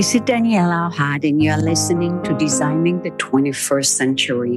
[0.00, 4.56] This is Daniela Ohad, and you are listening to Designing the 21st Century,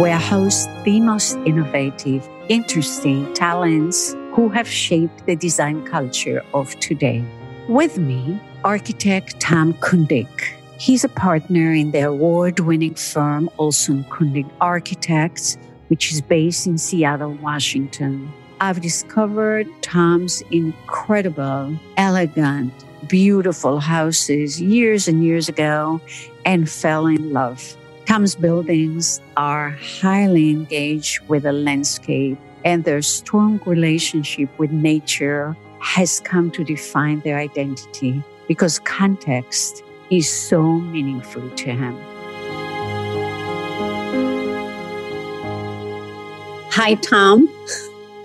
[0.00, 6.74] where I host the most innovative, interesting talents who have shaped the design culture of
[6.80, 7.22] today.
[7.68, 10.30] With me, architect Tom Kundig.
[10.78, 15.58] He's a partner in the award winning firm Olson Kundig Architects,
[15.88, 18.32] which is based in Seattle, Washington.
[18.62, 22.72] I've discovered Tom's incredible, elegant,
[23.08, 26.00] beautiful houses years and years ago
[26.44, 27.76] and fell in love.
[28.06, 36.20] Tom's buildings are highly engaged with the landscape, and their strong relationship with nature has
[36.20, 41.96] come to define their identity because context is so meaningful to him.
[46.72, 47.48] Hi, Tom.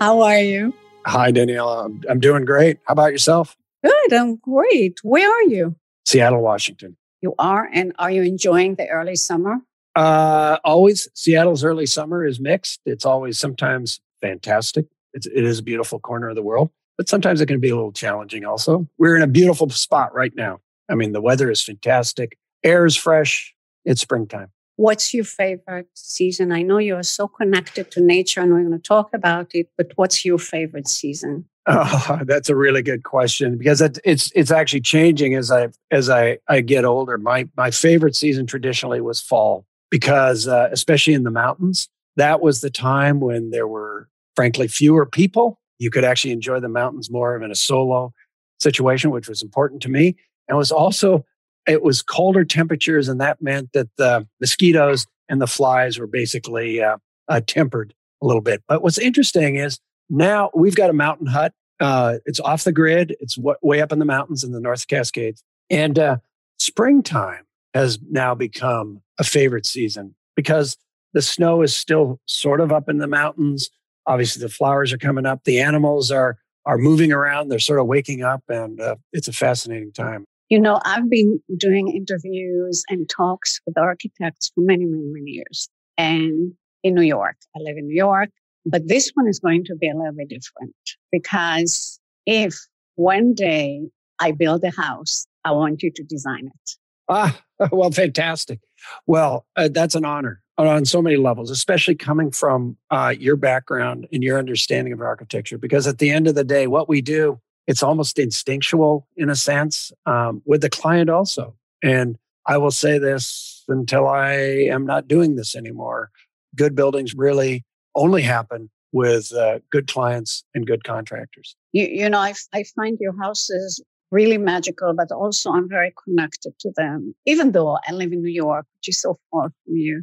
[0.00, 0.74] How are you?
[1.06, 1.86] Hi, Daniela.
[1.86, 2.78] I'm, I'm doing great.
[2.84, 3.56] How about yourself?
[3.86, 4.12] Good.
[4.12, 4.98] I'm great.
[5.02, 5.76] Where are you?
[6.04, 6.96] Seattle, Washington.
[7.22, 9.58] You are, and are you enjoying the early summer?
[9.94, 12.80] Uh, always, Seattle's early summer is mixed.
[12.84, 14.86] It's always sometimes fantastic.
[15.14, 17.74] It's, it is a beautiful corner of the world, but sometimes it can be a
[17.74, 18.86] little challenging also.
[18.98, 20.60] We're in a beautiful spot right now.
[20.88, 24.48] I mean, the weather is fantastic, air is fresh, it's springtime.
[24.76, 26.52] What's your favorite season?
[26.52, 29.70] I know you are so connected to nature and we're going to talk about it,
[29.76, 31.46] but what's your favorite season?
[31.66, 36.08] Oh, that's a really good question because it, it's it's actually changing as I as
[36.10, 37.18] I I get older.
[37.18, 42.60] My my favorite season traditionally was fall because uh, especially in the mountains, that was
[42.60, 45.58] the time when there were frankly fewer people.
[45.78, 48.12] You could actually enjoy the mountains more of in a solo
[48.60, 50.16] situation, which was important to me.
[50.48, 51.24] And was also
[51.66, 56.82] it was colder temperatures, and that meant that the mosquitoes and the flies were basically
[56.82, 58.62] uh, uh, tempered a little bit.
[58.68, 61.52] But what's interesting is now we've got a mountain hut.
[61.80, 63.16] Uh, it's off the grid.
[63.20, 66.16] It's w- way up in the mountains in the North Cascades, and uh,
[66.58, 70.76] springtime has now become a favorite season because
[71.12, 73.70] the snow is still sort of up in the mountains.
[74.06, 75.44] Obviously, the flowers are coming up.
[75.44, 77.48] The animals are are moving around.
[77.48, 80.26] They're sort of waking up, and uh, it's a fascinating time.
[80.48, 85.68] You know, I've been doing interviews and talks with architects for many, many, many years.
[85.98, 86.52] And
[86.84, 88.30] in New York, I live in New York,
[88.64, 90.74] but this one is going to be a little bit different
[91.10, 92.54] because if
[92.94, 93.88] one day
[94.20, 96.70] I build a house, I want you to design it.
[97.08, 97.40] Ah,
[97.72, 98.60] well, fantastic.
[99.06, 104.06] Well, uh, that's an honor on so many levels, especially coming from uh, your background
[104.12, 105.58] and your understanding of architecture.
[105.58, 109.36] Because at the end of the day, what we do it's almost instinctual in a
[109.36, 111.54] sense um, with the client also.
[111.82, 112.16] And
[112.46, 114.32] I will say this until I
[114.70, 116.10] am not doing this anymore.
[116.54, 121.56] Good buildings really only happen with uh, good clients and good contractors.
[121.72, 126.54] You, you know, I, I find your houses really magical, but also I'm very connected
[126.60, 130.02] to them, even though I live in New York, which is so far from you.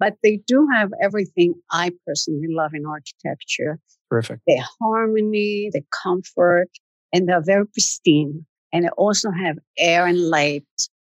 [0.00, 3.78] But they do have everything I personally love in architecture.
[4.10, 4.42] Perfect.
[4.46, 6.68] The harmony, the comfort,
[7.14, 8.44] and they're very pristine.
[8.72, 10.66] And they also have air and light,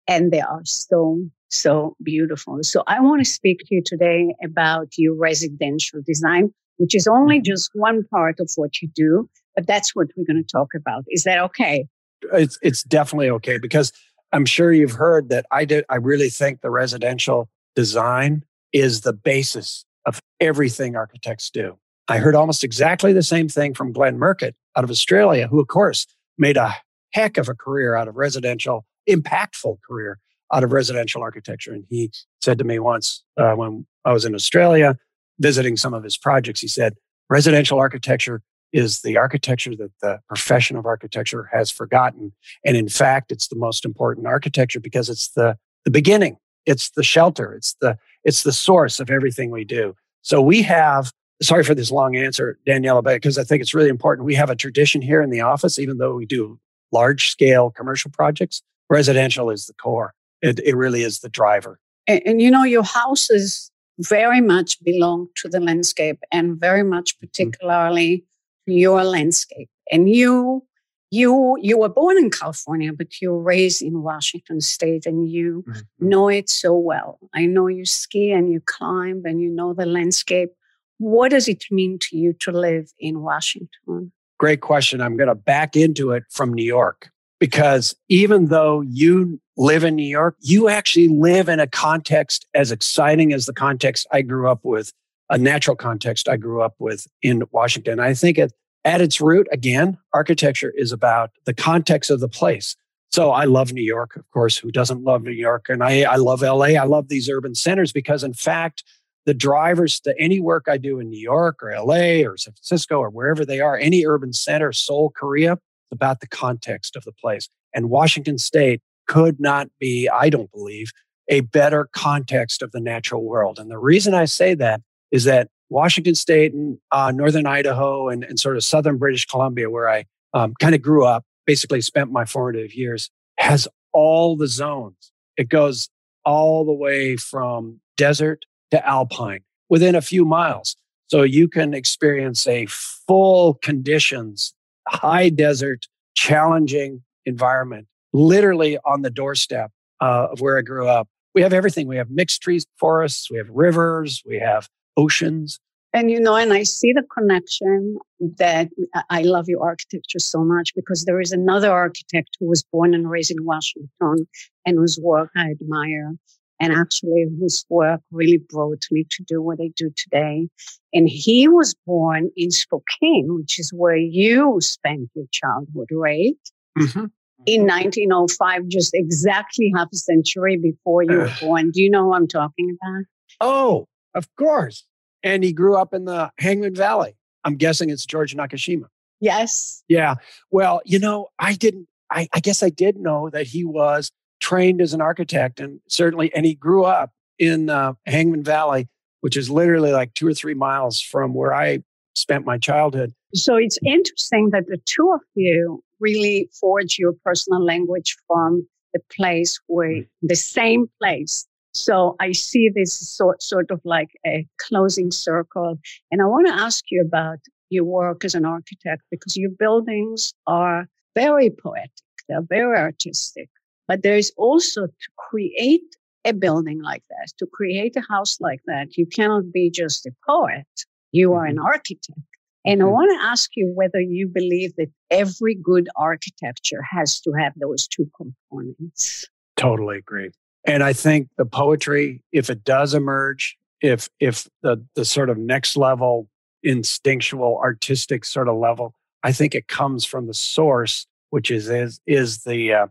[0.08, 2.60] and they are so, so beautiful.
[2.62, 7.38] So I want to speak to you today about your residential design, which is only
[7.38, 7.52] mm-hmm.
[7.52, 11.06] just one part of what you do, but that's what we're going to talk about.
[11.10, 11.88] Is that okay?
[12.34, 13.92] It's, it's definitely okay because
[14.32, 15.86] I'm sure you've heard that I did.
[15.90, 18.44] I really think the residential design
[18.74, 21.80] is the basis of everything architects do.
[22.08, 25.68] I heard almost exactly the same thing from Glenn Murcutt out of Australia, who, of
[25.68, 26.06] course,
[26.38, 26.76] made a
[27.14, 30.20] heck of a career out of residential, impactful career
[30.54, 31.74] out of residential architecture.
[31.74, 34.98] And he said to me once uh, when I was in Australia
[35.40, 36.96] visiting some of his projects, he said,
[37.30, 38.42] residential architecture
[38.72, 42.34] is the architecture that the profession of architecture has forgotten.
[42.66, 46.38] And in fact, it's the most important architecture because it's the, the beginning.
[46.66, 47.54] It's the shelter.
[47.54, 49.96] It's the, it's the source of everything we do.
[50.22, 54.26] So we have sorry for this long answer, Daniela, because I think it's really important.
[54.26, 56.60] We have a tradition here in the office, even though we do
[56.92, 60.14] large scale commercial projects, residential is the core.
[60.42, 61.80] It, it really is the driver.
[62.08, 67.16] And, and, you know, your houses very much belong to the landscape and very much
[67.16, 67.28] mm-hmm.
[67.28, 68.72] particularly mm-hmm.
[68.78, 69.70] your landscape.
[69.92, 70.64] And you
[71.12, 75.64] you you were born in California, but you were raised in Washington State, and you
[75.68, 76.10] mm-hmm.
[76.10, 77.20] know it so well.
[77.34, 80.50] I know you ski and you climb, and you know the landscape
[80.98, 84.12] what does it mean to you to live in Washington?
[84.38, 85.02] Great question.
[85.02, 87.10] I'm going to back into it from New York
[87.40, 92.72] because even though you live in New York, you actually live in a context as
[92.72, 94.92] exciting as the context I grew up with,
[95.30, 98.00] a natural context I grew up with in Washington.
[98.00, 98.52] I think at,
[98.84, 102.76] at its root, again, architecture is about the context of the place.
[103.12, 104.58] So I love New York, of course.
[104.58, 105.68] Who doesn't love New York?
[105.70, 106.76] And I, I love LA.
[106.76, 108.84] I love these urban centers because, in fact,
[109.26, 113.00] the drivers to any work I do in New York or LA or San Francisco
[113.00, 115.58] or wherever they are, any urban center, Seoul, Korea,
[115.92, 117.50] about the context of the place.
[117.74, 120.92] And Washington State could not be, I don't believe,
[121.28, 123.60] a better context of the natural world.
[123.60, 124.82] And the reason I say that
[125.12, 129.70] is that Washington State and uh, Northern Idaho and, and sort of Southern British Columbia,
[129.70, 134.48] where I um, kind of grew up, basically spent my formative years, has all the
[134.48, 135.12] zones.
[135.38, 135.90] It goes
[136.24, 140.76] all the way from desert to alpine within a few miles.
[141.08, 144.54] So you can experience a full conditions,
[144.88, 149.72] high desert, challenging environment, literally on the doorstep
[150.02, 151.08] uh, of where I grew up.
[151.34, 151.88] We have everything.
[151.88, 155.60] We have mixed trees, forests, we have rivers, we have oceans.
[155.94, 157.98] And you know, and I see the connection
[158.38, 158.70] that
[159.10, 163.10] I love your architecture so much because there is another architect who was born and
[163.10, 164.28] raised in Washington
[164.66, 166.16] and whose work I admire
[166.60, 170.48] and actually whose work really brought me to do what I do today.
[170.94, 176.38] And he was born in Spokane, which is where you spent your childhood, right?
[176.78, 177.06] Mm-hmm.
[177.46, 181.72] In 1905, just exactly half a century before you were born.
[181.72, 183.04] Do you know who I'm talking about?
[183.42, 184.86] Oh, of course.
[185.22, 187.16] And he grew up in the Hangman Valley.
[187.44, 188.86] I'm guessing it's George Nakashima.
[189.20, 189.84] Yes.
[189.88, 190.16] Yeah.
[190.52, 194.12] Well, you know, I didn't, I, I guess I did know that he was
[194.46, 198.88] trained as an architect and certainly, and he grew up in uh, Hangman Valley,
[199.22, 201.80] which is literally like two or three miles from where I
[202.16, 203.14] spent my childhood.
[203.34, 209.02] So it's interesting that the two of you really forge your personal language from the
[209.16, 210.08] place where mm.
[210.22, 211.46] the same place
[211.76, 215.78] so I see this sort, sort of like a closing circle.
[216.10, 217.40] And I want to ask you about
[217.70, 221.92] your work as an architect because your buildings are very poetic.
[222.30, 223.50] They're very artistic.
[223.88, 225.96] But there is also to create
[226.26, 230.12] a building like that, to create a house like that, you cannot be just a
[230.28, 230.66] poet.
[231.12, 231.66] You are an mm-hmm.
[231.66, 232.20] architect.
[232.66, 232.94] And I mm-hmm.
[232.94, 237.88] want to ask you whether you believe that every good architecture has to have those
[237.88, 239.26] two components.
[239.56, 240.32] Totally agree.
[240.66, 245.38] And I think the poetry, if it does emerge, if if the the sort of
[245.38, 246.28] next level
[246.64, 252.00] instinctual artistic sort of level, I think it comes from the source, which is is
[252.08, 252.88] is the uh,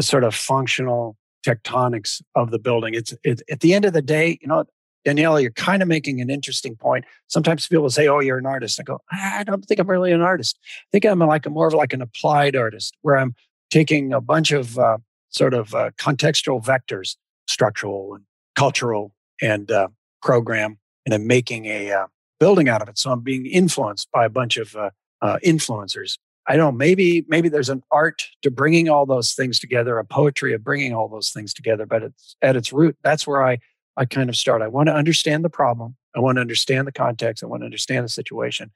[0.00, 1.14] the sort of functional
[1.46, 2.94] tectonics of the building.
[2.94, 4.64] It's it, at the end of the day, you know,
[5.06, 7.04] Daniela, you're kind of making an interesting point.
[7.28, 10.22] Sometimes people say, "Oh, you're an artist." I go, "I don't think I'm really an
[10.22, 10.58] artist.
[10.64, 13.34] I think I'm like a more of like an applied artist, where I'm
[13.70, 14.98] taking a bunch of uh,
[15.28, 18.24] sort of uh, contextual vectors, structural and
[18.56, 19.12] cultural
[19.42, 19.88] and uh,
[20.22, 22.06] program, and I'm making a uh,
[22.38, 22.96] building out of it.
[22.96, 26.16] So I'm being influenced by a bunch of uh, uh, influencers.
[26.50, 30.04] I don't know, maybe maybe there's an art to bringing all those things together, a
[30.04, 31.86] poetry of bringing all those things together.
[31.86, 33.60] But it's at its root, that's where I
[33.96, 34.60] I kind of start.
[34.60, 35.94] I want to understand the problem.
[36.16, 37.44] I want to understand the context.
[37.44, 38.72] I want to understand the situation,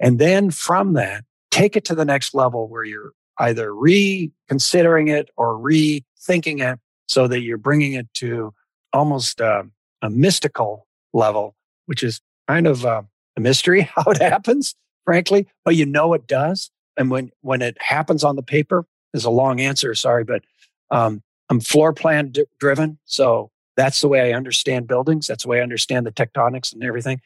[0.00, 5.28] and then from that, take it to the next level where you're either reconsidering it
[5.36, 6.78] or rethinking it
[7.08, 8.54] so that you're bringing it to
[8.94, 9.64] almost uh,
[10.00, 11.54] a mystical level,
[11.84, 13.02] which is kind of uh,
[13.36, 14.74] a mystery how it happens,
[15.04, 16.70] frankly, but you know it does.
[16.98, 18.84] And when, when it happens on the paper,
[19.14, 20.42] is a long answer, sorry, but
[20.90, 22.98] um, I'm floor plan d- driven.
[23.06, 25.26] So that's the way I understand buildings.
[25.26, 27.22] That's the way I understand the tectonics and everything.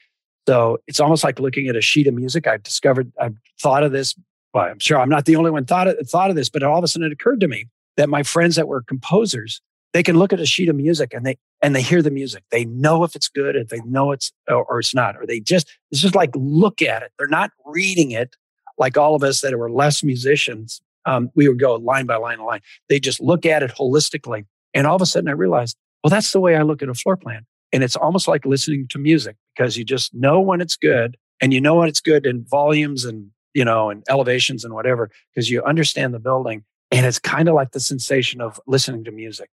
[0.46, 2.46] So it's almost like looking at a sheet of music.
[2.46, 4.14] I've discovered, I've thought of this
[4.54, 6.84] I'm sure I'm not the only one thought of, thought of this, but all of
[6.84, 9.60] a sudden it occurred to me that my friends that were composers,
[9.92, 12.44] they can look at a sheet of music and they and they hear the music.
[12.50, 15.40] They know if it's good, if they know it's or, or it's not, or they
[15.40, 17.12] just it's just like look at it.
[17.18, 18.36] They're not reading it
[18.78, 20.80] like all of us that were less musicians.
[21.04, 22.60] Um, we would go line by line, line.
[22.88, 26.32] They just look at it holistically, and all of a sudden I realized, well, that's
[26.32, 29.36] the way I look at a floor plan, and it's almost like listening to music
[29.56, 33.04] because you just know when it's good, and you know when it's good in volumes
[33.04, 36.64] and you know, and elevations and whatever, because you understand the building.
[36.90, 39.50] And it's kind of like the sensation of listening to music.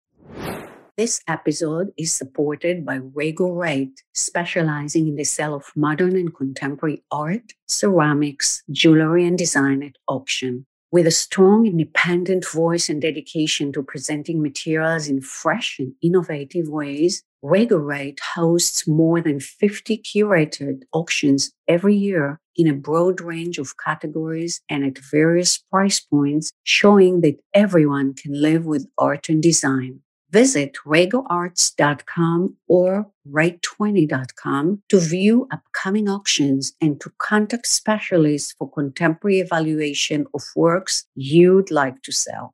[0.97, 7.03] This episode is supported by Rago Wright, specializing in the sale of modern and contemporary
[7.11, 10.65] art, ceramics, jewelry, and design at auction.
[10.93, 17.23] With a strong independent voice and dedication to presenting materials in fresh and innovative ways,
[17.43, 23.75] Rago Wright hosts more than 50 curated auctions every year in a broad range of
[23.77, 29.99] categories and at various price points, showing that everyone can live with art and design.
[30.31, 40.25] Visit ragoarts.com or wright20.com to view upcoming auctions and to contact specialists for contemporary evaluation
[40.33, 42.53] of works you'd like to sell.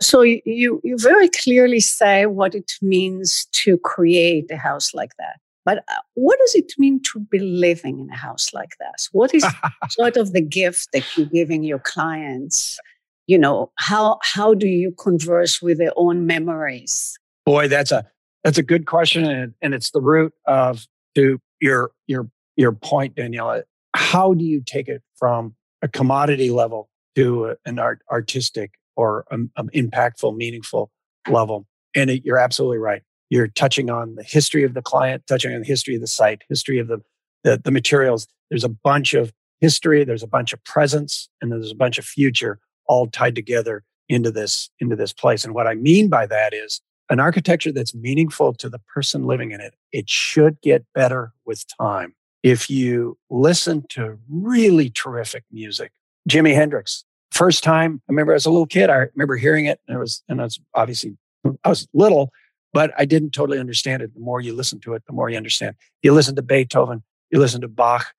[0.00, 0.40] So you
[0.84, 5.38] you very clearly say what it means to create a house like that.
[5.64, 9.08] But uh, what does it mean to be living in a house like this?
[9.12, 9.44] What is
[9.88, 12.78] sort of the gift that you're giving your clients?
[13.26, 17.18] You know, how how do you converse with their own memories?
[17.44, 18.06] Boy, that's a
[18.44, 23.16] that's a good question, and, and it's the root of to your your your point,
[23.16, 23.62] Daniela.
[23.94, 29.50] How do you take it from a commodity level to an art, artistic or um,
[29.56, 30.90] um, impactful, meaningful
[31.28, 31.66] level?
[31.94, 33.02] And it, you're absolutely right.
[33.30, 36.42] You're touching on the history of the client, touching on the history of the site,
[36.48, 36.98] history of the,
[37.42, 38.28] the, the materials.
[38.50, 42.04] There's a bunch of history, there's a bunch of presence, and there's a bunch of
[42.04, 45.44] future all tied together into this into this place.
[45.44, 49.52] And what I mean by that is an architecture that's meaningful to the person living
[49.52, 49.74] in it.
[49.92, 52.14] It should get better with time.
[52.42, 55.92] If you listen to really terrific music,
[56.28, 59.96] Jimi Hendrix, first time I remember as a little kid, I remember hearing it, and
[59.96, 61.16] it was, and I was obviously
[61.64, 62.32] I was little,
[62.72, 64.14] but I didn't totally understand it.
[64.14, 65.76] The more you listen to it, the more you understand.
[66.02, 68.14] You listen to Beethoven, you listen to Bach,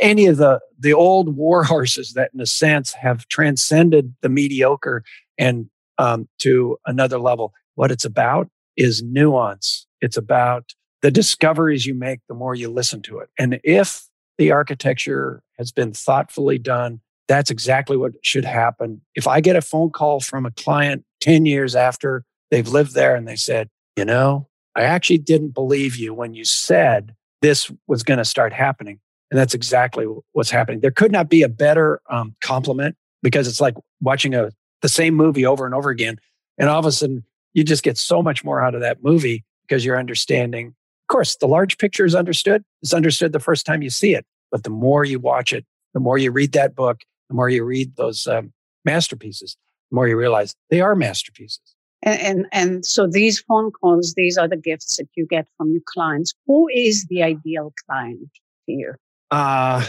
[0.00, 5.04] any of the the old war horses that, in a sense, have transcended the mediocre
[5.38, 7.52] and um, to another level.
[7.74, 9.86] What it's about is nuance.
[10.00, 13.28] It's about the discoveries you make the more you listen to it.
[13.38, 14.06] And if
[14.38, 19.00] the architecture has been thoughtfully done, that's exactly what should happen.
[19.14, 23.14] If I get a phone call from a client 10 years after they've lived there
[23.14, 28.02] and they said, you know, I actually didn't believe you when you said this was
[28.02, 29.00] going to start happening.
[29.30, 30.80] And that's exactly what's happening.
[30.80, 34.50] There could not be a better um, compliment because it's like watching a
[34.82, 36.18] the same movie over and over again.
[36.58, 39.44] And all of a sudden, you just get so much more out of that movie
[39.66, 40.68] because you're understanding.
[40.68, 42.62] Of course, the large picture is understood.
[42.82, 44.24] It's understood the first time you see it.
[44.50, 45.64] But the more you watch it,
[45.94, 48.52] the more you read that book, the more you read those um,
[48.84, 49.56] masterpieces,
[49.90, 51.60] the more you realize they are masterpieces.
[52.02, 55.72] And, and, and so these phone calls, these are the gifts that you get from
[55.72, 56.34] your clients.
[56.46, 58.30] Who is the ideal client
[58.66, 58.94] to you?
[59.30, 59.84] Uh,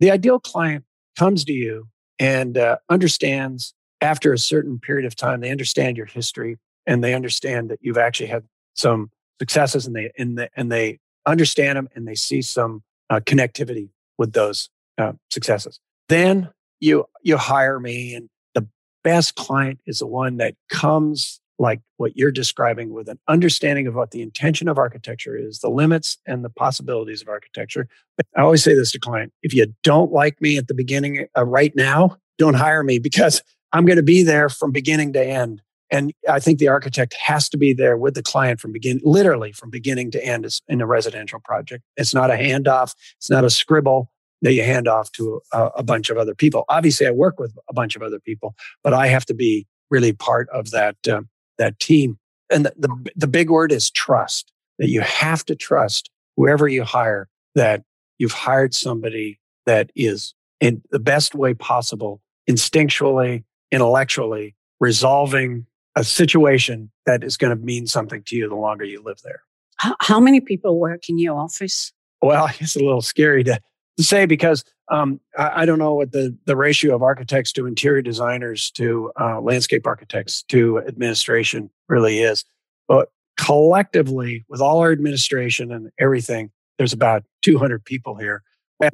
[0.00, 0.84] the ideal client
[1.18, 1.88] comes to you
[2.18, 7.14] and uh, understands after a certain period of time, they understand your history and they
[7.14, 11.88] understand that you've actually had some successes and they, and, the, and they understand them
[11.94, 15.78] and they see some uh, connectivity with those uh, successes.
[16.08, 16.50] Then
[16.80, 18.66] you, you hire me and the
[19.04, 23.94] best client is the one that comes like what you're describing with an understanding of
[23.94, 27.88] what the intention of architecture is, the limits and the possibilities of architecture.
[28.16, 31.26] But I always say this to client, if you don't like me at the beginning
[31.36, 33.42] uh, right now, don't hire me because
[33.72, 35.62] I'm going to be there from beginning to end.
[35.90, 39.52] And I think the architect has to be there with the client from begin, literally
[39.52, 41.84] from beginning to end in a residential project.
[41.96, 42.94] It's not a handoff.
[43.18, 46.64] It's not a scribble that you hand off to a, a, bunch of other people.
[46.68, 50.12] Obviously, I work with a bunch of other people, but I have to be really
[50.12, 51.20] part of that uh,
[51.58, 52.18] that team.
[52.50, 54.52] And the, the the big word is trust.
[54.78, 57.82] That you have to trust whoever you hire that
[58.18, 65.66] you've hired somebody that is in the best way possible, instinctually, intellectually, resolving
[65.96, 69.42] a situation that is going to mean something to you the longer you live there.
[69.76, 71.92] How, how many people work in your office?
[72.22, 73.60] Well, it's a little scary to
[73.96, 77.66] to say because um, I, I, don't know what the, the ratio of architects to
[77.66, 82.44] interior designers to uh, landscape architects to administration really is.
[82.88, 88.42] But collectively, with all our administration and everything, there's about 200 people here.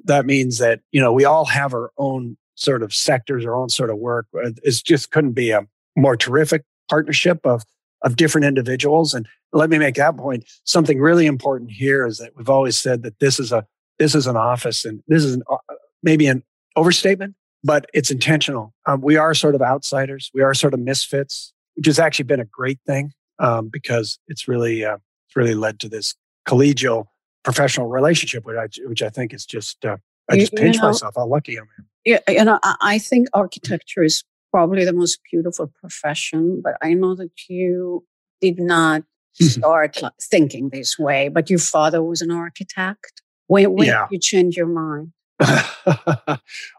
[0.04, 3.70] That means that you know we all have our own sort of sectors, our own
[3.70, 4.26] sort of work.
[4.34, 7.64] It just couldn't be a more terrific partnership of
[8.02, 9.14] of different individuals.
[9.14, 10.44] And let me make that point.
[10.64, 13.66] Something really important here is that we've always said that this is a
[13.98, 15.56] this is an office and this is an, uh,
[16.02, 16.42] maybe an
[16.76, 18.74] overstatement, but it's intentional.
[18.86, 20.30] Um, we are sort of outsiders.
[20.34, 24.48] We are sort of misfits, which has actually been a great thing um, because it's
[24.48, 26.14] really uh, it's really led to this
[26.46, 27.06] collegial
[27.44, 29.96] professional relationship, which I, which I think is just uh,
[30.30, 31.68] I just pinch you know, myself how lucky I am.
[32.04, 37.14] Yeah, you know, I think architecture is probably the most beautiful profession, but I know
[37.16, 38.04] that you
[38.40, 39.02] did not
[39.34, 43.22] start thinking this way, but your father was an architect.
[43.48, 44.06] When, when yeah.
[44.10, 45.12] you change your mind?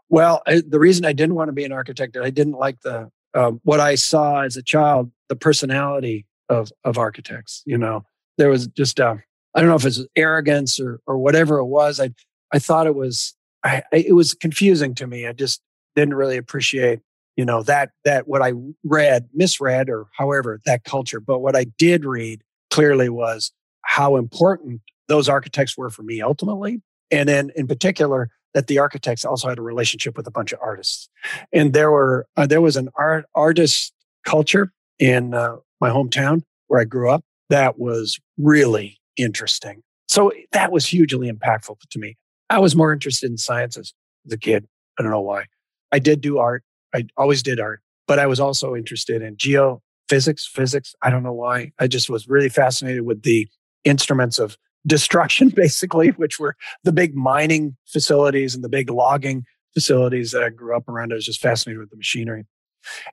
[0.09, 3.09] well, I, the reason I didn't want to be an architect, I didn't like the
[3.33, 7.63] um, what I saw as a child, the personality of of architects.
[7.65, 8.05] You know,
[8.38, 9.15] there was just uh,
[9.55, 11.99] I don't know if it's arrogance or or whatever it was.
[11.99, 12.11] I
[12.53, 15.27] I thought it was I, I, it was confusing to me.
[15.27, 15.61] I just
[15.95, 16.99] didn't really appreciate
[17.35, 21.19] you know that that what I read, misread, or however that culture.
[21.19, 23.51] But what I did read clearly was
[23.83, 26.81] how important those architects were for me ultimately.
[27.11, 30.59] And then in particular, that the architects also had a relationship with a bunch of
[30.61, 31.09] artists.
[31.51, 33.93] And there were, uh, there was an art, artist
[34.25, 37.23] culture in uh, my hometown where I grew up.
[37.49, 39.81] That was really interesting.
[40.07, 42.17] So that was hugely impactful to me.
[42.49, 43.93] I was more interested in sciences
[44.25, 44.67] as a kid.
[44.97, 45.45] I don't know why.
[45.91, 46.63] I did do art.
[46.93, 50.95] I always did art, but I was also interested in geophysics, physics.
[51.03, 51.71] I don't know why.
[51.79, 53.47] I just was really fascinated with the
[53.83, 60.31] instruments of destruction, basically, which were the big mining facilities and the big logging facilities
[60.31, 61.12] that I grew up around.
[61.12, 62.45] I was just fascinated with the machinery.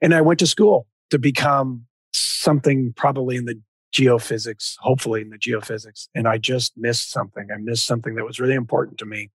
[0.00, 3.60] And I went to school to become something probably in the
[3.94, 6.08] geophysics, hopefully in the geophysics.
[6.14, 7.48] And I just missed something.
[7.52, 9.30] I missed something that was really important to me,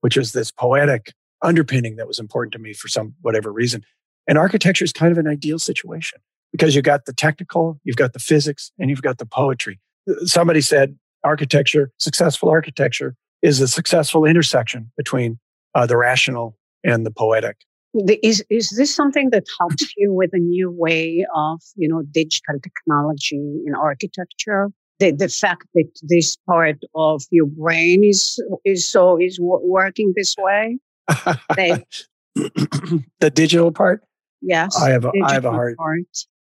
[0.00, 1.12] which was this poetic
[1.42, 3.82] underpinning that was important to me for some whatever reason.
[4.26, 6.20] And architecture is kind of an ideal situation
[6.52, 9.80] because you've got the technical, you've got the physics, and you've got the poetry.
[10.24, 15.38] Somebody said architecture, successful architecture, is a successful intersection between
[15.74, 17.56] uh, the rational and the poetic.
[18.22, 22.58] Is is this something that helps you with a new way of you know digital
[22.60, 24.70] technology in architecture?
[24.98, 30.34] The the fact that this part of your brain is is so is working this
[30.38, 30.78] way.
[33.20, 34.02] The digital part.
[34.42, 36.02] Yes, I have a, I have a hard part.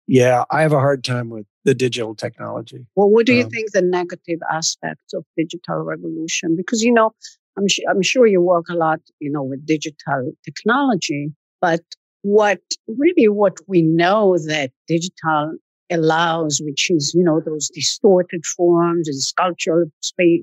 [0.09, 2.87] Yeah, I have a hard time with the digital technology.
[2.97, 6.57] Well, what do you um, think the negative aspects of digital revolution?
[6.57, 7.13] Because you know,
[7.59, 11.83] I'm I'm sure you work a lot, you know, with digital technology, but
[12.23, 15.57] what really what we know that digital
[15.91, 20.43] allows, which is you know those distorted forms and sculptural space,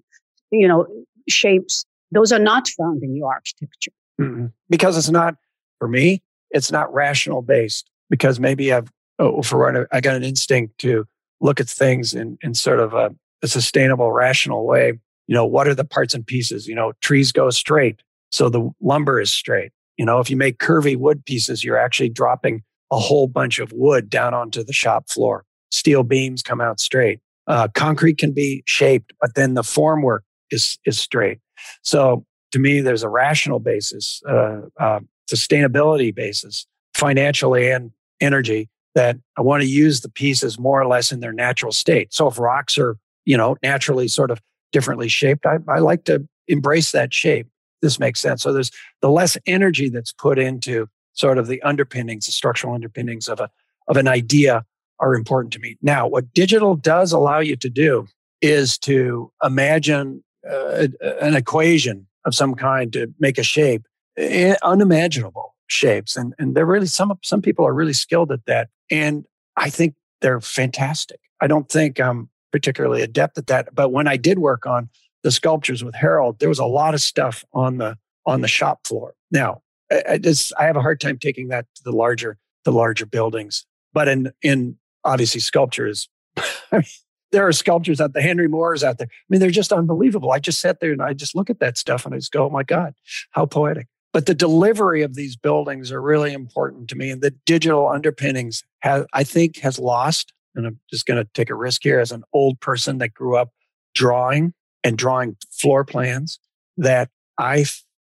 [0.52, 0.86] you know,
[1.28, 3.92] shapes, those are not found in your architecture
[4.22, 5.36] mm because it's not
[5.80, 6.22] for me.
[6.50, 11.06] It's not rational based because maybe I've oh, for what I got an instinct to
[11.42, 15.00] look at things in, in sort of a, a sustainable, rational way.
[15.28, 16.68] You know, what are the parts and pieces?
[16.68, 19.72] You know, trees go straight, so the lumber is straight.
[19.98, 23.72] You know, if you make curvy wood pieces, you're actually dropping a whole bunch of
[23.74, 25.46] wood down onto the shop floor.
[25.72, 27.20] Steel beams come out straight.
[27.48, 31.40] Uh, concrete can be shaped, but then the formwork is is straight.
[31.84, 35.00] So to me, there's a rational basis, uh, uh,
[35.30, 41.12] sustainability basis, financially and energy that I want to use the pieces more or less
[41.12, 42.14] in their natural state.
[42.14, 46.28] So if rocks are, you know, naturally sort of differently shaped, I, I like to
[46.48, 47.48] embrace that shape.
[47.82, 48.42] This makes sense.
[48.42, 53.28] So there's the less energy that's put into sort of the underpinnings, the structural underpinnings
[53.28, 53.50] of a
[53.88, 54.66] of an idea
[55.00, 55.78] are important to me.
[55.82, 58.08] Now, what digital does allow you to do
[58.42, 60.88] is to imagine uh,
[61.22, 63.84] an equation of some kind to make a shape
[64.18, 68.70] eh, unimaginable shapes and and they're really some some people are really skilled at that
[68.92, 69.26] and
[69.58, 71.20] I think they're fantastic.
[71.42, 74.90] I don't think I'm particularly adept at that, but when I did work on
[75.24, 78.88] the sculptures with Harold, there was a lot of stuff on the on the shop
[78.88, 79.14] floor.
[79.32, 82.72] Now, I, I just I have a hard time taking that to the larger the
[82.72, 86.10] larger buildings, but in in obviously sculptures.
[86.38, 86.84] I mean,
[87.32, 89.08] there are sculptures out the Henry Moores out there.
[89.10, 90.32] I mean, they're just unbelievable.
[90.32, 92.46] I just sat there and I just look at that stuff and I just go,
[92.46, 92.94] oh my God,
[93.32, 93.88] how poetic.
[94.16, 97.10] But the delivery of these buildings are really important to me.
[97.10, 100.32] And the digital underpinnings I think, has lost.
[100.56, 103.36] And I'm just going to take a risk here as an old person that grew
[103.36, 103.50] up
[103.94, 104.54] drawing
[104.86, 106.40] and drawing floor plans
[106.78, 107.66] that I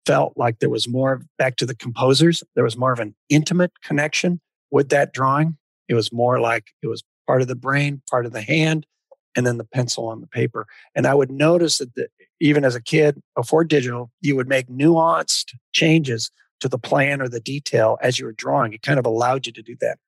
[0.05, 2.43] felt like there was more back to the composers.
[2.55, 5.57] There was more of an intimate connection with that drawing.
[5.89, 8.85] It was more like it was part of the brain, part of the hand,
[9.37, 10.67] and then the pencil on the paper.
[10.95, 12.09] And I would notice that the,
[12.41, 17.29] even as a kid before digital, you would make nuanced changes to the plan or
[17.29, 18.73] the detail as you were drawing.
[18.73, 19.99] It kind of allowed you to do that.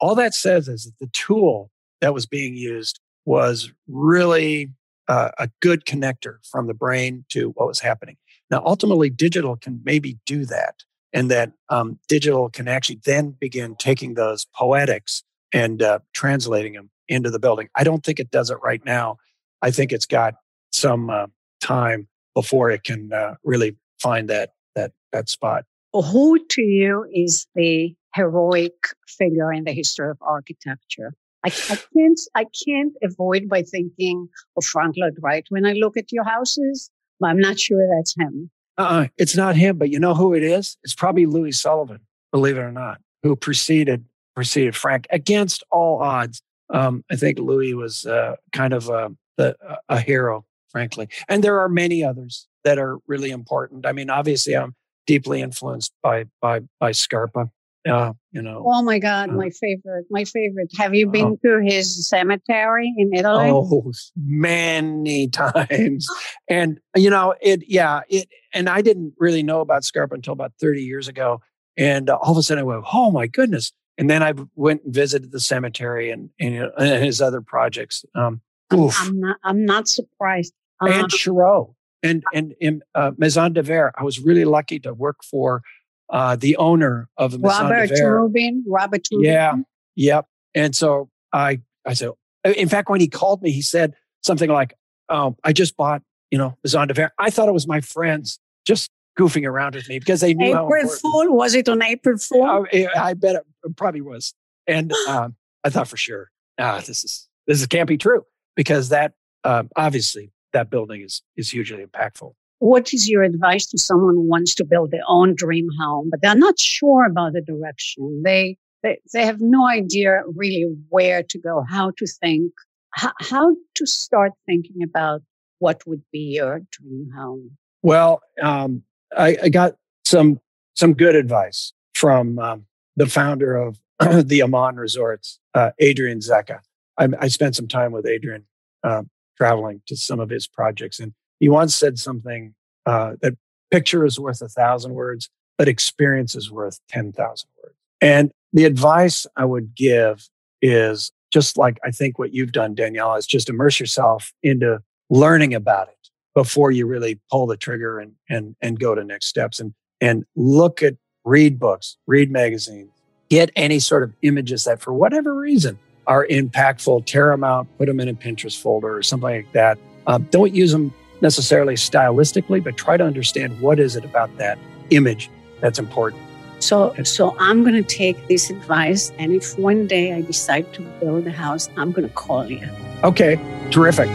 [0.00, 1.70] All that says is that the tool
[2.00, 4.70] that was being used was really
[5.08, 8.16] uh, a good connector from the brain to what was happening.
[8.50, 10.76] Now, ultimately, digital can maybe do that,
[11.12, 16.90] and that um, digital can actually then begin taking those poetics and uh, translating them
[17.10, 17.68] into the building.
[17.74, 19.18] I don't think it does it right now.
[19.62, 20.34] I think it's got
[20.72, 21.26] some uh,
[21.60, 25.64] time before it can uh, really find that that that spot.
[25.92, 28.74] Who to you is the heroic
[29.08, 31.14] figure in the history of architecture?
[31.44, 35.96] I, I can't I can't avoid by thinking of Frank Lloyd Wright when I look
[35.96, 38.50] at your houses, but I'm not sure that's him.
[38.78, 40.76] Uh-uh, it's not him, but you know who it is?
[40.84, 42.00] It's probably Louis Sullivan,
[42.32, 46.42] believe it or not, who preceded preceded Frank against all odds.
[46.72, 49.54] Um, I think Louis was uh, kind of a, a,
[49.88, 51.08] a hero frankly.
[51.28, 53.86] And there are many others that are really important.
[53.86, 54.74] I mean, obviously, I'm
[55.06, 57.50] deeply influenced by by by Scarpa.
[57.88, 58.62] Uh, you know.
[58.66, 60.70] Oh my God, uh, my favorite, my favorite.
[60.76, 63.48] Have you been uh, to his cemetery in Italy?
[63.50, 66.06] Oh, many times.
[66.48, 67.64] and you know, it.
[67.66, 68.28] Yeah, it.
[68.52, 71.40] And I didn't really know about Scarpa until about 30 years ago.
[71.76, 74.82] And uh, all of a sudden, I went, "Oh my goodness!" And then I went
[74.82, 78.02] and visited the cemetery and, and, and his other projects.
[78.14, 78.40] Um,
[78.72, 79.36] I'm not.
[79.44, 80.54] I'm not surprised.
[80.80, 83.92] Uh, and Chareau and and in uh, Maison de Verre.
[83.98, 85.62] I was really lucky to work for
[86.08, 88.22] uh, the owner of Maison Robert de Verre.
[88.22, 88.64] Rubin.
[88.66, 89.26] Robert Rubin.
[89.26, 89.56] Yeah.
[89.96, 90.26] Yep.
[90.54, 92.12] And so I I said,
[92.44, 94.72] in fact, when he called me, he said something like,
[95.10, 98.38] um, "I just bought you know Maison de Verre." I thought it was my friends
[98.64, 101.36] just goofing around with me because they knew April Fool.
[101.36, 102.66] Was it on April Fool?
[102.72, 103.42] I, I bet it
[103.76, 104.34] probably was.
[104.66, 108.24] And um, I thought for sure, ah, this is this can't be true
[108.56, 109.12] because that
[109.44, 112.32] um, obviously that building is is hugely impactful.
[112.58, 116.20] What is your advice to someone who wants to build their own dream home, but
[116.20, 118.22] they're not sure about the direction?
[118.22, 122.52] They they, they have no idea really where to go, how to think,
[122.92, 125.22] how, how to start thinking about
[125.58, 127.56] what would be your dream home.
[127.82, 128.82] Well, um,
[129.16, 130.40] I, I, got some
[130.74, 132.66] some good advice from um,
[132.96, 133.78] the founder of
[134.28, 136.60] the Aman Resorts, uh, Adrian Zecha.
[136.98, 138.44] I, I, spent some time with Adrian
[138.82, 139.02] uh,
[139.36, 142.54] traveling to some of his projects, and he once said something
[142.86, 143.34] uh, that
[143.70, 147.76] picture is worth a thousand words, but experience is worth ten thousand words.
[148.00, 150.28] And the advice I would give
[150.62, 155.54] is just like I think what you've done, Danielle, is just immerse yourself into learning
[155.54, 159.60] about it before you really pull the trigger and and and go to next steps
[159.60, 162.90] and and look at read books, read magazines,
[163.28, 167.86] get any sort of images that for whatever reason are impactful, tear them out, put
[167.86, 169.78] them in a Pinterest folder or something like that.
[170.06, 174.58] Um, don't use them necessarily stylistically, but try to understand what is it about that
[174.90, 175.30] image
[175.60, 176.22] that's important.
[176.58, 180.82] So, so I'm going to take this advice, and if one day I decide to
[181.00, 182.68] build a house, I'm going to call you.
[183.02, 183.38] Okay,
[183.70, 184.08] terrific.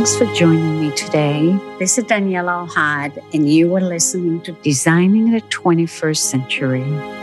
[0.00, 1.54] Thanks for joining me today.
[1.78, 7.19] This is Daniela Ohad, and you are listening to Designing the 21st Century.